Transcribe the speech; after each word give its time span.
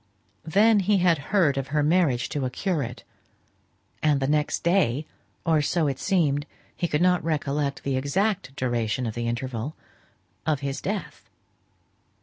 Then 0.47 0.79
he 0.79 0.97
had 0.97 1.19
heard 1.29 1.59
of 1.59 1.67
her 1.67 1.83
marriage 1.83 2.27
to 2.29 2.43
a 2.43 2.49
curate; 2.49 3.03
and 4.01 4.19
the 4.19 4.25
next 4.25 4.63
day 4.63 5.05
(or 5.45 5.61
so 5.61 5.85
it 5.85 5.99
seemed, 5.99 6.47
he 6.75 6.87
could 6.87 7.03
not 7.03 7.23
recollect 7.23 7.83
the 7.83 7.97
exact 7.97 8.55
duration 8.55 9.05
of 9.05 9.13
the 9.13 9.27
interval), 9.27 9.75
of 10.43 10.61
his 10.61 10.81
death. 10.81 11.29